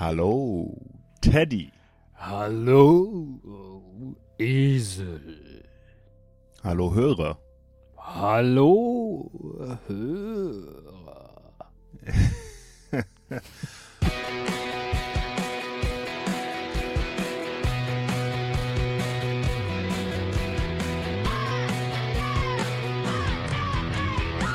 [0.00, 0.80] Hallo,
[1.20, 1.70] Teddy.
[2.14, 3.38] Hallo,
[4.38, 5.62] Esel.
[6.64, 7.36] Hallo, Hörer.
[7.98, 9.30] Hallo,
[9.86, 11.52] Hörer.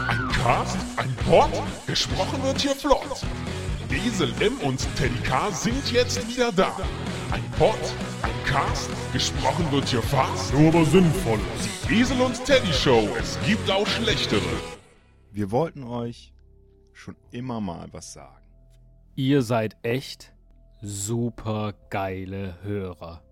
[0.10, 1.52] Ein Cast, ein Pod,
[1.86, 3.24] gesprochen wird hier flott.
[3.96, 6.76] Esel M und Teddy K sind jetzt wieder da.
[7.32, 7.80] Ein Pod,
[8.22, 11.40] ein Cast, gesprochen wird hier fast, nur aber sinnvoll.
[11.90, 14.42] Die Esel und Teddy Show, es gibt auch schlechtere.
[15.32, 16.34] Wir wollten euch
[16.94, 18.46] schon immer mal was sagen.
[19.16, 20.34] Ihr seid echt
[20.82, 23.24] super geile Hörer.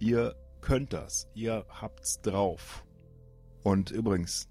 [0.00, 1.28] Ihr könnt das.
[1.34, 2.84] Ihr habt's drauf.
[3.62, 4.48] Und übrigens,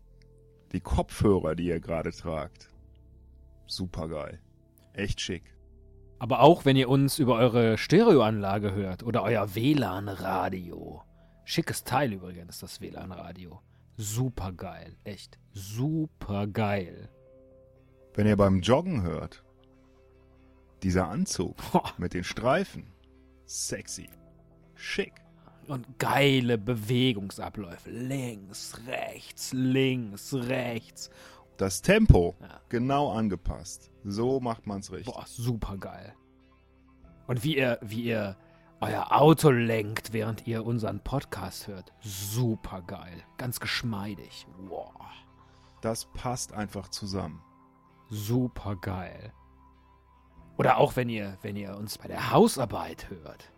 [0.71, 2.69] die Kopfhörer, die ihr gerade tragt,
[3.65, 4.41] super geil.
[4.97, 5.55] Echt schick.
[6.19, 11.03] Aber auch wenn ihr uns über eure Stereoanlage hört oder euer WLAN-Radio.
[11.45, 13.61] Schickes Teil übrigens, das WLAN-Radio.
[13.95, 17.09] Super geil, echt super geil.
[18.15, 19.43] Wenn ihr beim Joggen hört,
[20.81, 21.93] dieser Anzug Boah.
[21.97, 22.91] mit den Streifen,
[23.45, 24.09] sexy,
[24.75, 25.13] schick.
[25.67, 27.89] Und geile Bewegungsabläufe.
[27.91, 31.09] Links, rechts, links, rechts.
[31.57, 32.61] Das Tempo Ja.
[32.69, 33.91] genau angepasst.
[34.03, 35.13] So macht man's richtig.
[35.13, 36.13] Boah, super geil.
[37.27, 38.37] Und wie ihr, wie ihr
[38.79, 41.93] euer Auto lenkt, während ihr unseren Podcast hört.
[41.99, 43.23] Super geil.
[43.37, 44.47] Ganz geschmeidig.
[44.67, 44.93] Wow.
[45.81, 47.41] Das passt einfach zusammen.
[48.09, 49.33] Super geil.
[50.57, 53.51] Oder auch wenn ihr, wenn ihr uns bei der Hausarbeit hört.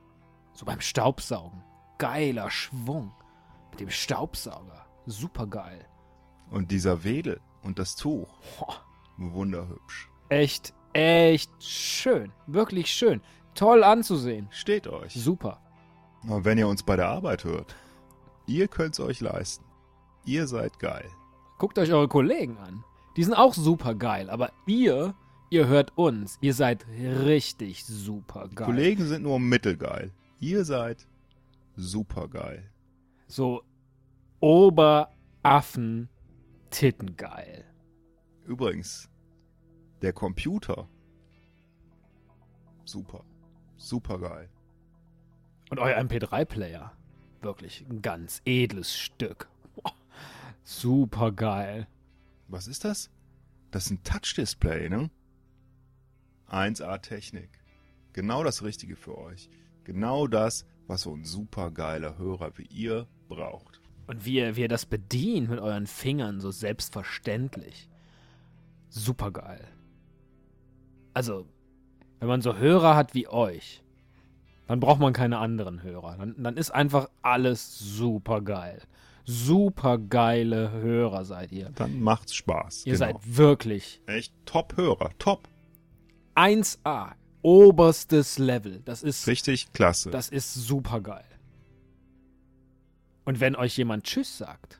[0.53, 1.63] So beim Staubsaugen.
[1.97, 3.13] Geiler Schwung.
[3.71, 4.85] Mit dem Staubsauger.
[5.05, 5.85] Super geil.
[6.51, 8.27] Und dieser Wedel und das Tuch,
[8.59, 8.81] Boah.
[9.17, 10.09] wunderhübsch.
[10.29, 12.31] Echt, echt schön.
[12.47, 13.21] Wirklich schön.
[13.55, 14.47] Toll anzusehen.
[14.51, 15.13] Steht euch.
[15.13, 15.59] Super.
[16.23, 17.75] Aber wenn ihr uns bei der Arbeit hört,
[18.47, 19.65] ihr könnt's euch leisten.
[20.25, 21.09] Ihr seid geil.
[21.57, 22.83] Guckt euch eure Kollegen an.
[23.17, 25.13] Die sind auch super geil, aber ihr,
[25.49, 26.37] ihr hört uns.
[26.41, 28.65] Ihr seid richtig super geil.
[28.67, 30.11] Kollegen sind nur mittelgeil.
[30.39, 31.07] Ihr seid
[31.75, 32.69] supergeil.
[33.27, 33.63] So
[34.39, 36.09] Oberaffen
[36.69, 37.65] Tittengeil.
[38.45, 39.09] Übrigens,
[40.01, 40.87] der Computer.
[42.85, 43.23] Super.
[43.77, 44.49] Supergeil.
[45.69, 46.91] Und euer MP3-Player.
[47.41, 49.49] Wirklich ein ganz edles Stück.
[50.63, 51.87] Super geil.
[52.47, 53.09] Was ist das?
[53.71, 55.09] Das ist ein Touch-Display, ne?
[56.49, 57.49] 1A Technik.
[58.13, 59.49] Genau das Richtige für euch.
[59.83, 63.79] Genau das, was so ein supergeiler Hörer wie ihr braucht.
[64.09, 67.87] Und wie ihr, wie ihr das bedient mit euren Fingern, so selbstverständlich.
[68.89, 69.67] Super geil.
[71.13, 71.45] Also,
[72.17, 73.83] wenn man so Hörer hat wie euch,
[74.65, 76.17] dann braucht man keine anderen Hörer.
[76.17, 78.81] Dann, dann ist einfach alles super geil.
[79.25, 81.69] Super geile Hörer seid ihr.
[81.75, 82.87] Dann macht's Spaß.
[82.87, 83.05] Ihr genau.
[83.05, 85.11] seid wirklich echt Top-Hörer.
[85.19, 85.47] Top.
[86.33, 87.11] 1A.
[87.43, 88.81] Oberstes Level.
[88.85, 90.09] Das ist, Richtig klasse.
[90.09, 91.25] das ist super geil.
[93.29, 94.79] Und wenn euch jemand Tschüss sagt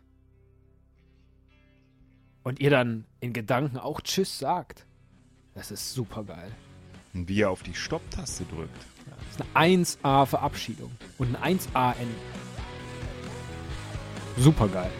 [2.42, 4.88] und ihr dann in Gedanken auch Tschüss sagt,
[5.54, 6.52] das ist super geil.
[7.14, 8.88] Und wie ihr auf die Stopp-Taste drückt.
[9.06, 10.90] Das ist eine 1A Verabschiedung
[11.20, 12.16] und ein 1A Ende.
[14.38, 14.92] Super geil.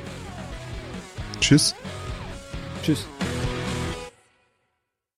[1.40, 1.74] Tschüss.
[2.84, 3.08] Tschüss.